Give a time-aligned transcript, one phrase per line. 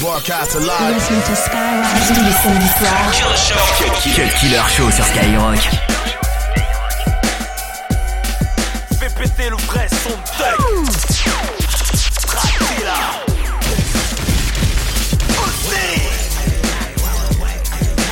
[0.00, 3.12] Broadcast to Skyrock tous les samedis soirs.
[3.12, 4.12] Killer Show.
[4.14, 5.58] Quel killer show sur Skyrock.
[9.00, 10.54] Fais péter le vrai son de.
[15.38, 16.02] Aussi.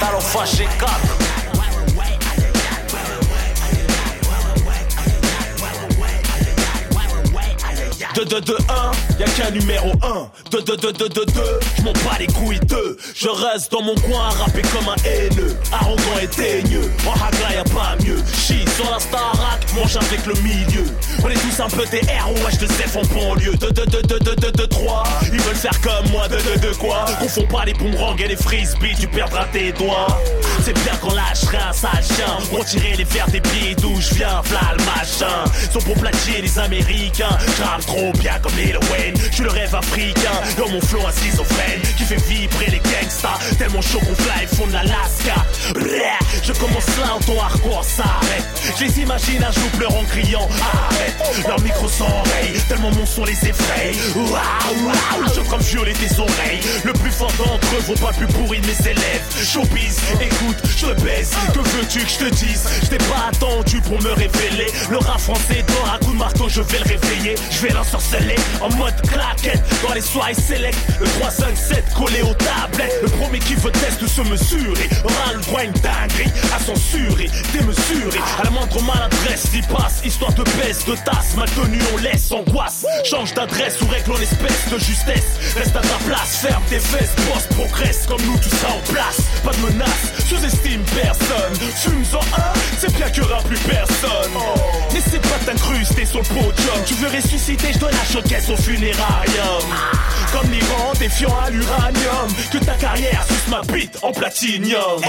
[0.00, 1.13] Talon fâché 4.
[8.14, 11.42] Deux, deux, deux, un, y'a qu'un numéro 1 2, 2, 2, 2, 2, 2,
[11.76, 12.96] je m'en bats les couilles deux.
[13.12, 15.56] Je reste dans mon coin à rapper comme un haineux.
[15.72, 18.22] Arrogant et teigneux, en hagla y'a pas mieux.
[18.32, 20.86] Chie sur la starac, mange avec le milieu
[21.60, 23.54] un peu des ROH de Zef en banlieue.
[23.54, 26.56] 2, 2, 2, 2, 2, 2, 2, 3 Ils veulent faire comme moi, 2, 2,
[26.60, 27.04] 2, quoi?
[27.20, 30.18] Confonds pas les boomerangs et les frisbees, tu perdras tes doigts.
[30.64, 32.38] C'est bien qu'on lâcherait un sale chien.
[32.50, 36.40] Pour tirer les verres des pieds d'où je viens, v'là le machin Sont pour plagier
[36.42, 37.38] les américains.
[37.58, 39.14] J'rappe trop bien comme Lil Wayne.
[39.32, 40.40] Je le rêve africain.
[40.58, 41.80] Dans mon flow à schizophrène.
[41.96, 43.38] Qui fait vibrer les gangsters.
[43.58, 45.44] Tellement chaud qu'on fly fond de l'Alaska.
[46.42, 48.44] Je commence là ton hardcore s'arrête
[48.78, 50.48] Je les imagine un jour pleurant criant
[50.90, 51.14] Arrête
[51.46, 53.92] Leur micro s'enraye Tellement mon son les effraie.
[54.14, 56.60] Waouh waouh Je comme violer tes oreilles.
[56.84, 59.22] Le plus fort d'entre eux vaut pas plus pourri de mes élèves.
[59.42, 61.32] Showbiz, écoute, je te baisse.
[61.52, 62.68] Que veux-tu que je te dise?
[62.82, 64.66] Je t'ai pas attendu pour me révéler.
[64.90, 67.34] Le rap français dort à coup de marteau Je vais le réveiller.
[67.50, 73.00] Je vais l'ensorceler en mode claquette Dans les soirées select Le 357 collé aux tablettes.
[73.02, 76.58] Le premier qui veut test de se mesurer Aura le droit à une dinguerie À
[76.58, 78.20] censurer, démesurer.
[78.40, 82.30] À la moindre maladresse y passe Histoire de baisse, de tasse Mal tenu on laisse
[82.30, 82.86] angoisse.
[83.04, 85.38] Change d'adresse ou règle en espèce de justesse.
[85.56, 89.20] Reste à ta place, ferme tes fesses Boss progresse comme nous tout ça en place.
[89.44, 91.54] Pas de menace, sous-estime personne.
[91.82, 94.32] Fume-en un, c'est bien qu'il y aura plus personne.
[94.92, 96.78] N'essaie pas t'incruster sur le podium.
[96.86, 99.64] Tu veux ressusciter, je donne la showcase au funérarium.
[100.32, 102.28] Comme l'Iran, défiant à l'uranium.
[102.52, 105.00] Que ta carrière suce ma bite en platinium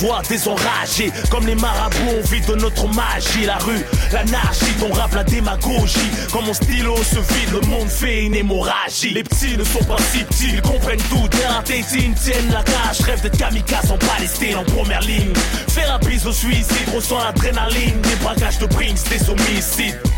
[0.00, 3.44] voix désenragée Comme les marabouts, on vit de notre magie.
[3.46, 6.10] La rue, l'anarchie, ton rap, la démagogie.
[6.32, 9.10] Quand mon stylo se vide, le monde fait une hémorragie.
[9.10, 11.28] Les petits ne sont pas si petits, ils comprennent tout.
[11.64, 15.32] Tétine, tiennent la cage Rêve d'être kamikaze en Palestine, en première ligne.
[15.68, 18.00] Faire un bise au suicide, ressent l'adrénaline.
[18.00, 20.09] Des braquages de Brinks, des homicides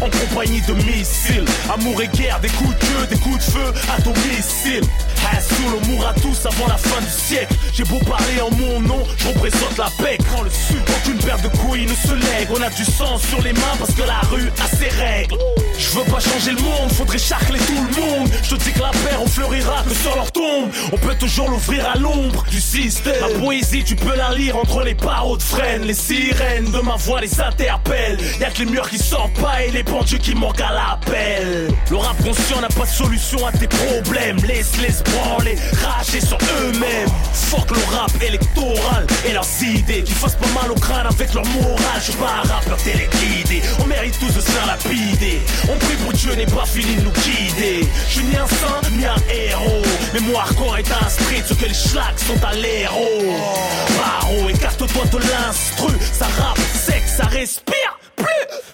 [0.00, 1.44] en compagnie de missiles.
[1.72, 4.84] Amour et guerre, des coups de queue, des coups de feu à domicile.
[5.32, 7.54] Hassoul, on mourra tous avant la fin du siècle.
[7.72, 10.18] J'ai beau parler en mon nom, je représente la paix.
[10.30, 12.48] Quand le sud, aucune paire de couilles ne se lègue.
[12.50, 15.36] On a du sang sur les mains parce que la rue a ses règles.
[15.78, 18.28] Je veux pas changer le monde, faudrait charcler tout le monde.
[18.42, 20.70] Je te dis que la paix, on fleurira que sur leur tombe.
[20.92, 23.14] On peut toujours l'ouvrir à l'ombre du système.
[23.20, 25.82] Ma poésie, tu peux la lire entre les barreaux de freine.
[25.82, 28.18] Les sirènes de ma voix les interpellent.
[28.40, 31.68] Y'a que les murs qui sortent pas et les pendus qui manquent à l'appel.
[31.90, 34.36] Le rap conscient n'a pas de solution à tes problèmes.
[34.46, 37.08] Laisse-les se branler, rager sur eux-mêmes.
[37.32, 41.46] Fuck le rap électoral et leurs idées qui fassent pas mal au crâne avec leur
[41.46, 42.00] morale.
[42.04, 43.62] Je pas un rappeur téléguidé.
[43.80, 45.40] On mérite tous de se faire lapider.
[45.68, 47.88] On prie pour Dieu n'est pas fini de nous guider.
[48.08, 49.82] Je suis ni un saint ni un héros.
[50.14, 53.36] Mais moi, hardcore est un street, ce que les schlags sont à l'héros.
[53.98, 55.92] Paro, écarte-toi de l'instru.
[56.12, 58.26] Ça rappe sec, ça respire plus.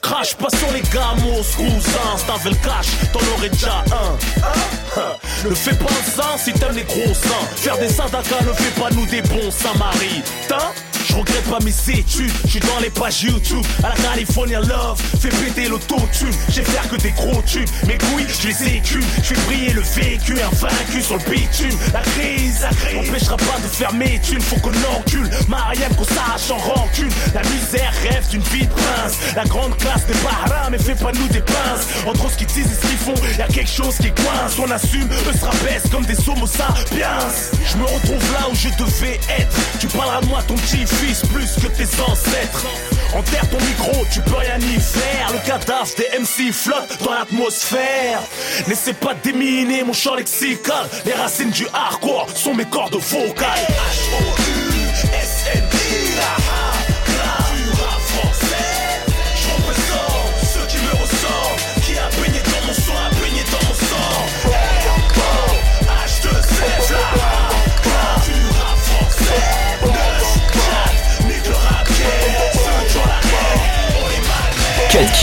[0.08, 2.16] Crache pas sur les gamos, cousins.
[2.16, 5.48] Si t'avais le cash, t'en aurais déjà un.
[5.48, 7.46] Ne fais pas sein si t'aimes les gros seins.
[7.56, 10.70] Faire des sadakas ne fait pas nous des bons samaritains.
[11.16, 13.64] Regrette pas mes études, je suis dans les pages YouTube.
[13.82, 16.30] À la California Love, fais péter l'autotune.
[16.50, 19.80] J'ai faire que des gros tubes, mes couilles je les écume Je fais briller le
[19.80, 21.78] véhicule, invaincu sur le bitume.
[21.94, 24.42] La crise, la crise, m'empêchera pas de faire mes thunes.
[24.42, 27.08] Faut qu'on encule, Mariam qu'on s'arrache en rancune.
[27.32, 29.16] La misère rêve d'une vie de prince.
[29.34, 31.86] La grande classe n'est pas mais fais pas nous des pinces.
[32.06, 34.58] Entre ce qu'ils disent et ce qu'ils font, y'a quelque chose qui coince.
[34.58, 37.18] On assume, eux se rabaissent comme des homo sapiens
[37.64, 39.56] Je me retrouve là où je devais être.
[39.80, 42.66] Tu parleras de moi ton petit fils plus que tes ancêtres.
[43.14, 45.32] Enterre ton micro, tu peux rien y faire.
[45.32, 48.20] Le cadavre des MC flotte dans l'atmosphère.
[48.66, 50.88] N'essaie pas déminer mon champ lexical.
[51.04, 53.66] Les racines du hardcore sont mes cordes vocales.
[53.68, 54.65] H-O-U-S-N-I,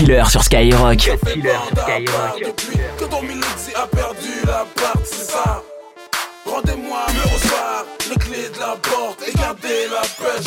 [0.04, 0.98] Killer sur Skyrock.
[0.98, 2.36] Cut Killer sur Skyrock.
[2.46, 5.64] Depuis que ton a perdu la part, c'est ça.
[6.46, 10.44] Rendez-moi me recevoir les clés de la porte et gardez la pêche.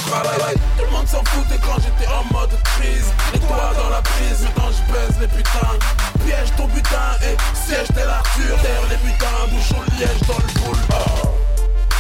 [0.77, 3.11] Tout le monde s'en foutait quand j'étais en mode crise.
[3.35, 5.79] Et toi dans la prise, maintenant je baise les putains.
[6.27, 8.61] Piège ton butin et siège tel Arthur.
[8.61, 11.46] Terre les butins, bouchon liège dans le boule.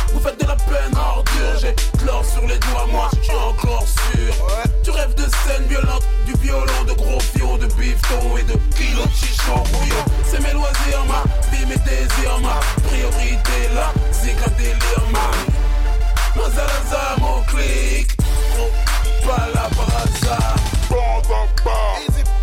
[0.08, 0.12] Oh.
[0.14, 3.86] Vous faites de la peine ordure, j'ai chlore sur les doigts, moi je suis encore
[3.86, 4.34] sûr.
[4.82, 9.06] Tu rêves de scènes violentes, du violon, de gros fions, de bifton et de kilos
[9.06, 9.62] de chichon
[10.24, 15.22] C'est mes loisirs, ma vie, mes désirs, ma priorité là, c'est qu'un délire, man.
[16.36, 18.16] Mazalaza, mon clic,
[19.26, 20.56] pas la par hasard.
[22.08, 22.35] Easy.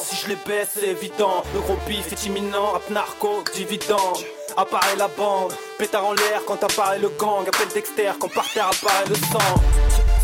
[0.00, 1.42] Si je les baisse c'est évident.
[1.54, 4.18] Le gros bif est imminent, rap narco, dividende.
[4.56, 7.46] Apparaît la bande, pétard en l'air quand apparaît le gang.
[7.48, 9.81] Appelle Dexter quand par terre apparaît le sang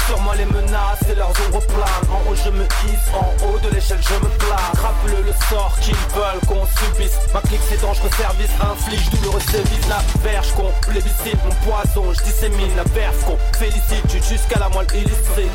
[0.09, 3.59] sur moi les menaces et leurs ombres planent En haut je me hisse, en haut
[3.59, 7.81] de l'échelle je me place Rappelle le sort qu'ils veulent qu'on subisse Ma clique c'est
[7.81, 13.23] dangereux service, inflige douloureux sévice La verge qu'on plébiscite, mon poison Je dissémine la verve
[13.25, 15.49] qu'on félicite Jusqu'à la moelle illustrée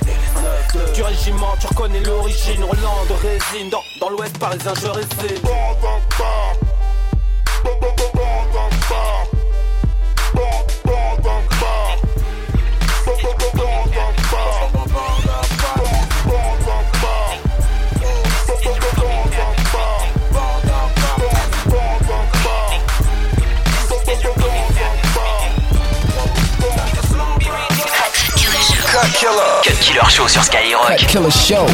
[0.94, 5.42] Du régiment tu reconnais l'origine Roland de résine Dans, dans l'ouest parisien je réside
[29.24, 29.62] Killer.
[29.64, 30.98] Cut Killer Show sur Skyrock.
[30.98, 31.66] Cut Killer Show.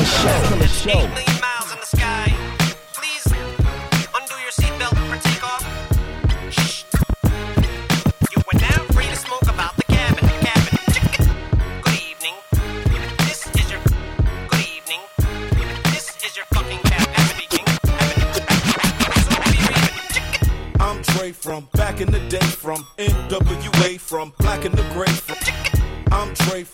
[20.80, 24.89] I'm Dre from back in the day from NWA from black in the gray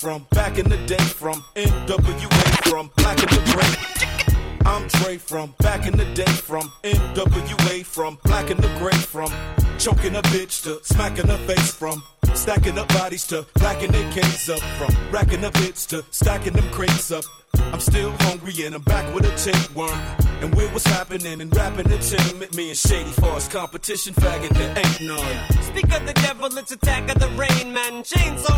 [0.05, 4.61] from back in the day from NWA from Black in the Gray.
[4.63, 9.31] I'm Dre from back in the day from NWA from Black in the Gray from
[9.79, 12.03] choking a bitch to smacking her face from
[12.35, 16.69] stacking up bodies to racking their cans up from racking up hits to stacking them
[16.69, 17.23] crates up.
[17.73, 19.99] I'm still hungry and I'm back with a tapeworm.
[20.41, 25.01] And with what's happening and rapping entertainment, me and Shady Force competition faggot, there ain't
[25.01, 25.63] none.
[25.63, 28.03] Speak of the devil, it's attack of the rain man.
[28.03, 28.54] Chainsaw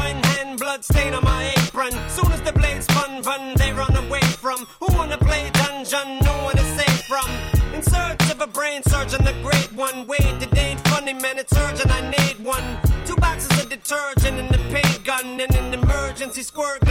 [0.67, 1.93] blood stain on my apron.
[2.09, 4.67] Soon as the blades spun, run, they run away from.
[4.81, 6.19] Who wanna play dungeon?
[6.19, 7.29] No one is safe from.
[7.73, 10.05] In search of a brain surgeon, the great one.
[10.07, 12.67] Wait, it ain't funny, man, it's urgent, I need one.
[13.05, 16.86] Two boxes of detergent and the paint gun, and an emergency squirt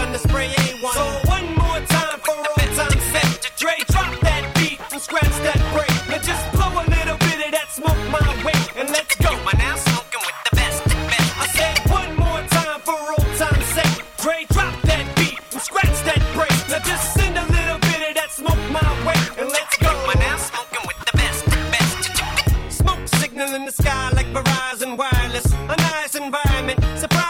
[26.69, 27.26] environment, surprise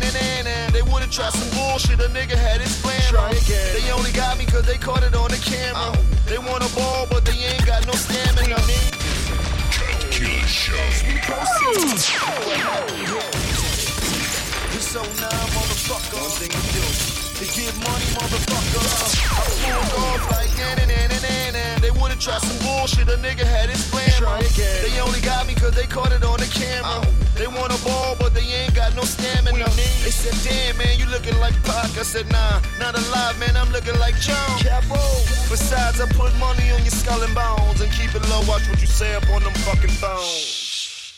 [0.00, 0.70] na na na.
[0.72, 3.00] They would've tried some bullshit, a nigga had his plan.
[3.10, 3.74] Try again.
[3.76, 5.92] They only got me cause they caught it on the camera.
[6.26, 8.56] They want a ball, but they ain't got no stamina.
[9.76, 10.76] Cut Killer Show.
[14.80, 16.65] so now, motherfucker.
[22.26, 24.10] They some bullshit, a nigga had his plan.
[24.82, 27.06] They only got me cause they caught it on the camera.
[27.38, 29.64] They want a ball, but they ain't got no stamina.
[30.02, 31.96] They said, damn, man, you looking like Pac.
[31.96, 34.58] I said, nah, not alive, man, I'm looking like John.
[35.48, 38.42] Besides, I put money on your skull and bones and keep it low.
[38.50, 41.14] Watch what you say up on them fucking phones.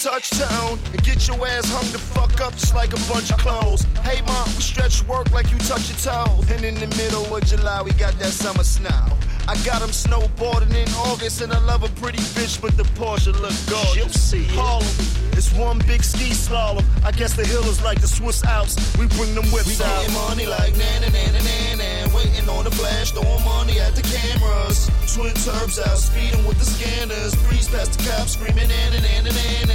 [0.00, 3.84] Touchdown and get your ass hung the fuck up just like a bunch of clothes.
[4.00, 6.50] Hey mom, we stretch work like you touch your toes.
[6.50, 9.04] And in the middle of July, we got that summer snow.
[9.48, 13.32] I got him snowboarding in August, and I love a pretty bitch, but the Porsche
[13.32, 13.96] look gorgeous.
[13.96, 14.86] You'll see Harlem,
[15.32, 16.84] it's one big ski slalom.
[17.04, 18.76] I guess the hill is like the Swiss Alps.
[18.98, 19.98] We bring them whips we out.
[20.00, 22.16] We getting money like na na na na na na.
[22.16, 24.90] Waiting on the flash, throwing money at the cameras.
[25.14, 27.34] Twin turbs out, speeding with the scanners.
[27.46, 29.69] Breeze past the cops, screaming na na na na na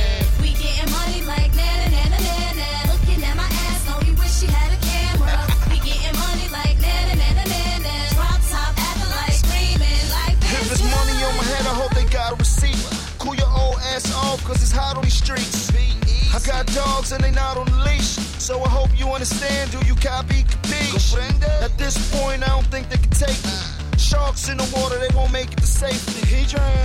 [19.26, 21.18] understand, do you copy, capiche?
[21.64, 23.58] At this point, I don't think they can take me.
[23.98, 26.22] Sharks in the water, they won't make it to safety.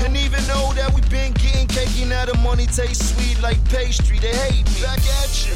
[0.06, 4.18] And even though that we've been getting cakey, now the money tastes sweet like pastry.
[4.18, 4.80] They hate me.
[4.80, 5.54] Back at you.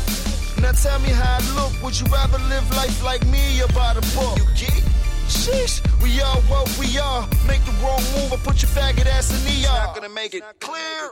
[0.61, 1.73] Now tell me how I look.
[1.83, 4.37] Would you rather live life like me or by the book?
[4.37, 4.85] You get?
[5.25, 7.27] Sheesh, we are what we are.
[7.49, 9.87] Make the wrong move, I put your faggot ass in the ER.
[9.87, 11.11] Not gonna make it clear.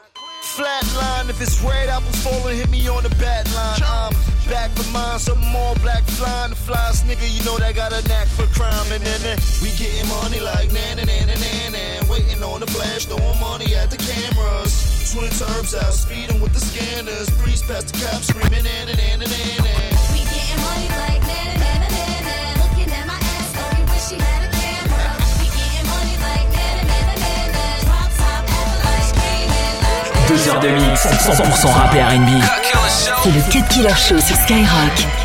[0.54, 3.80] Flatline, if it's red apples falling, hit me on the bat line.
[3.82, 6.50] I'm back for mine, some more black flying.
[6.50, 8.88] The flyest nigga, you know that got a knack for crime.
[8.92, 11.84] And then uh, we getting money like na na na na na na.
[12.12, 14.72] Waiting on the flash, throwing money at the cameras.
[15.10, 17.28] Twin turbs out, speeding with the scanners.
[17.40, 19.74] Breeze past the cops, screaming na na na na na na.
[20.12, 22.36] We getting money like na na na na na na.
[22.60, 25.08] Looking at my ass, know you wish you had a camera.
[25.40, 27.64] We getting money like na na na na na na.
[27.88, 30.28] Drop top at the light, screaming like.
[30.28, 32.61] Deux heures de mix, 100% rap et R&B.
[32.92, 35.21] C'est le Cut Killer Show sur Skyrock.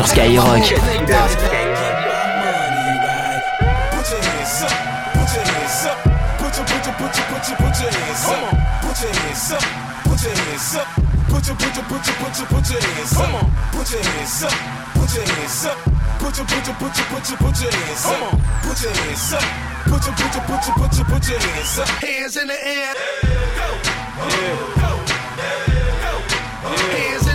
[0.00, 0.60] Sur Skyrock.
[0.60, 0.80] Put your
[4.28, 4.64] hands
[6.38, 8.60] put your put your, put your, put your, your, put your.
[8.80, 9.62] Put your hands up,
[10.04, 10.88] put your hands up,
[11.28, 13.12] put your, put your, put your, put your, put your hands
[14.00, 14.52] hands up,
[14.96, 15.76] put your hands up,
[16.18, 18.16] put your, put your, put your, put your, put your hands up.
[18.20, 19.34] Hands
[19.84, 21.38] put your, put your, put your,
[26.88, 27.29] hands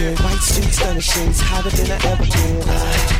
[0.00, 0.20] president.
[0.20, 2.68] White streets, stunning shades, hotter than I ever been.
[2.68, 3.19] I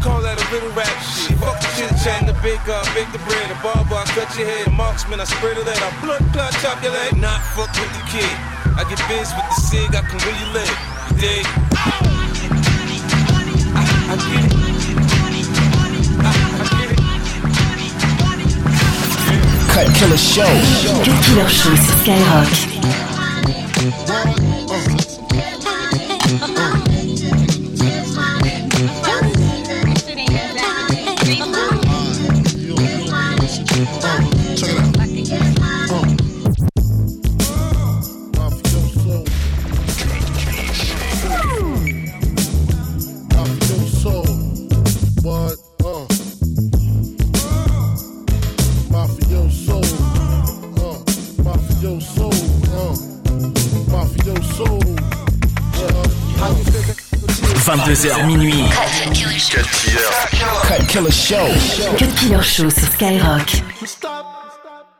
[0.00, 1.36] Call that a little rap shit.
[1.36, 2.24] Fuck the chit chat.
[2.24, 3.50] The big up, bake the bread.
[3.52, 4.72] The barber, I cut your head.
[4.72, 5.76] Marksman, I spread it out.
[5.76, 7.16] I blood clot, chop your leg.
[7.20, 8.34] Not fuck with the kid.
[8.80, 9.92] I get biz with the cig.
[9.92, 10.76] I can really live.
[11.12, 11.44] You dig?
[11.76, 12.00] I,
[14.08, 14.60] I get it.
[19.68, 20.44] Cut Killer Show.
[21.04, 23.09] Cut Killer Show sur Skyrock.
[57.70, 58.64] 22h minuit.
[60.66, 61.46] Cut Killer Show.
[61.96, 63.62] Cut Killer Show sur Skyrock.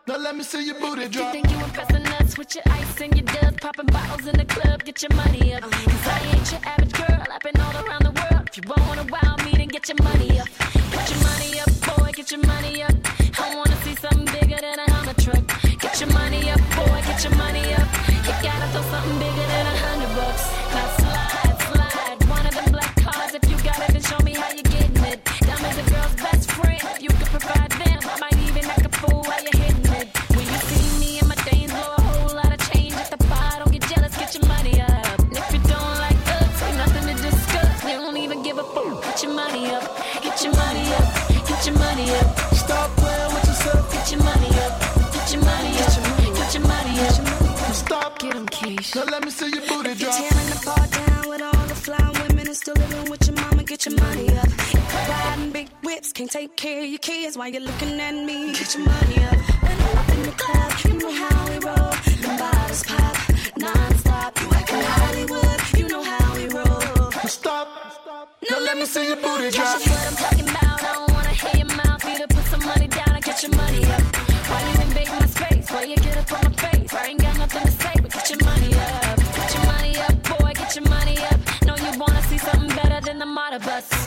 [0.06, 1.32] Now let me see your booty drop.
[1.32, 4.84] Think you impressing us with your ice and your dubs, popping bottles in the club,
[4.84, 5.62] get your money up.
[5.62, 8.48] Cause I ain't your average girl, I've been all around the world.
[8.48, 10.48] If you wanna wow me, then get your money up.
[10.92, 12.94] Get your money up, boy, get your money up.
[13.36, 15.42] I wanna see something bigger than a Hummer truck.
[15.80, 17.79] Get your money up, boy, get your money up.
[56.30, 58.52] Take care of your kids while you're looking at me.
[58.52, 59.38] Get your money up.
[59.66, 61.90] I'm up in the club, you know how we roll.
[62.22, 63.16] Them bottles pop
[63.56, 64.40] non-stop.
[64.40, 67.10] You acting Hollywood, you know how we roll.
[67.26, 67.66] Stop.
[68.48, 69.66] Now let me see your booty drop.
[69.74, 70.82] That's what I'm talking about.
[70.82, 72.04] I don't wanna hear your mouth.
[72.04, 74.02] Either put some money down or get your money up.
[74.50, 75.68] Why you invade my space?
[75.72, 76.94] Why you get up on my face?
[76.94, 79.16] I ain't got nothing to say, but get your money up.
[79.18, 80.52] Get your money up, boy.
[80.54, 81.38] Get your money up.
[81.66, 83.99] Know you wanna see something better than the model bus.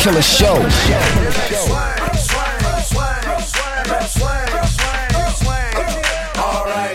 [0.00, 0.54] Killer Show.
[0.54, 0.64] Alright,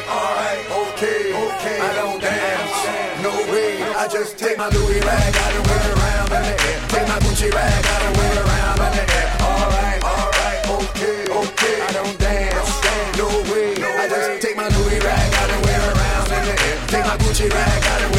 [0.10, 1.80] alright, okay, okay.
[1.82, 3.84] I don't dance, no way.
[3.94, 6.82] I just take my Louis rag out and wear around in the air.
[6.90, 9.30] Take my Gucci rag out and wear around in the air.
[9.40, 11.82] Alright, alright, okay, okay.
[11.86, 12.74] I don't dance,
[13.22, 13.86] no way.
[13.86, 16.78] I just take my Louis out and wear around in the air.
[16.88, 18.15] Take my Gucci out and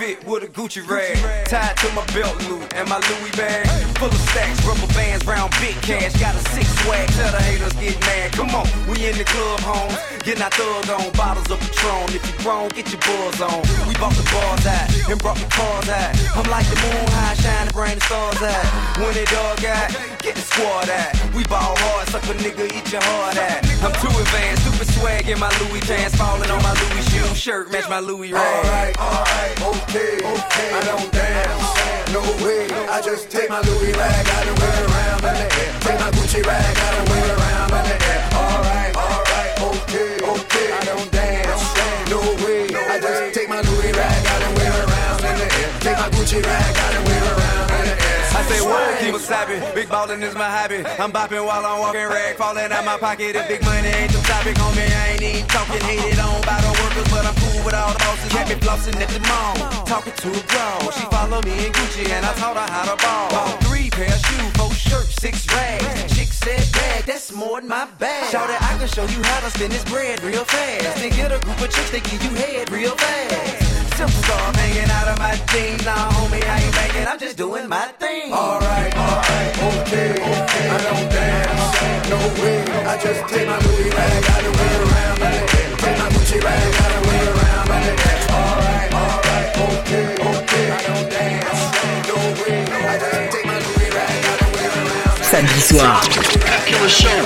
[0.00, 4.08] outfit with a Gucci rag tied to my belt loop and my Louis bag full
[4.08, 6.16] of stacks, rubber bands, round big cash.
[6.18, 8.32] Got a six swag, tell the haters get mad.
[8.32, 9.92] Come on, we in the club, home.
[10.24, 12.08] Getting our thug on, bottles of Patron.
[12.16, 13.60] If you grown, get your buzz on.
[13.84, 16.16] We bought the bars out and brought the cars out.
[16.32, 18.64] I'm like the moon high, shining, bring the stars out.
[18.96, 19.88] When it dog out,
[20.24, 21.12] get the squad out.
[21.36, 23.60] We ball hard, suck a nigga, eat your heart out.
[23.84, 27.70] I'm too advanced, stupid swag in my Louis pants, falling on my Louis shoe shirt,
[27.70, 28.64] match my Louis rag.
[28.64, 30.22] Alright, alright, okay, okay.
[30.22, 30.70] okay.
[30.72, 32.70] I don't dance, no way.
[32.88, 35.72] I just take my Louis rag, I don't wear around in the air.
[35.80, 38.22] Take my Gucci rag, I don't wear around in the air.
[38.34, 40.68] Alright, alright, okay, okay.
[40.72, 41.64] I don't dance,
[42.10, 42.70] no way.
[42.70, 45.70] I just take my Louis rag, I don't wear around in the air.
[45.80, 48.09] Take my Gucci rag, I don't wear around in the air.
[48.40, 49.60] I say word, keep it savvy.
[49.74, 50.80] Big ballin' is my hobby.
[50.96, 53.36] I'm bopping while I'm walking, rag falling out my pocket.
[53.36, 55.76] If big money ain't the topic on me, I ain't even talking.
[55.84, 58.32] Hated on by the workers, but I'm cool with all the bosses.
[58.32, 60.80] Had me flossing at the mall, talking to a girl.
[60.88, 63.28] She follow me in Gucci, and I taught her how to ball.
[63.28, 66.16] Bought three pair of shoes, four shirts, six rags.
[66.16, 68.32] Chick said, bag, that's more than my bag.
[68.32, 70.96] Shout it, I can show you how to spend this bread real fast.
[70.96, 73.69] Then get a group of chicks, they give you head real fast.
[74.00, 75.84] Simple star hanging out of my jeans.
[75.84, 78.32] Nah, homie, I ain't banking, I'm just doing my thing.
[78.32, 80.66] Alright, alright, okay, okay.
[80.72, 82.64] I don't dance, no way.
[82.88, 85.44] I just take my Louis rag, I don't wear around in the.
[85.84, 88.08] Take my Gucci rag, I don't wear around in the.
[88.40, 90.64] Alright, alright, okay, okay.
[90.72, 91.60] I don't dance,
[92.08, 92.56] no way.
[92.72, 95.28] I just take my Louis rag, I don't wear around.
[95.28, 96.00] Samedi soir.
[96.48, 97.20] Cut Killer Show.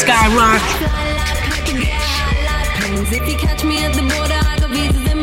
[0.00, 0.64] Skyrock.
[3.12, 4.40] If you catch me at the border,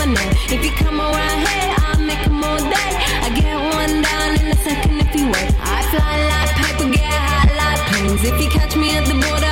[0.09, 0.33] Name.
[0.49, 2.91] If you come around here, I'll make 'em all day.
[3.25, 5.51] I get one down in a second if you wait.
[5.61, 8.23] I fly like paper, get hot like planes.
[8.23, 9.48] If you catch me at the border,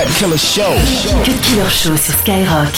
[0.00, 0.72] Cut Killer Show.
[1.24, 2.72] Cut Killer Show sur Skyrock.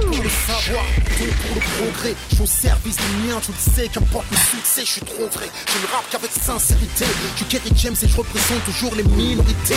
[0.00, 0.84] pour le savoir,
[1.18, 2.14] tout pour le progrès.
[2.30, 5.26] Je suis au service des miens, tu le sais, qu'importe le succès, je suis trop
[5.26, 5.50] vrai.
[5.66, 7.04] Je ne rappe qu'avec sincérité.
[7.32, 9.76] Je suis Kerry James et je représente toujours les minorités.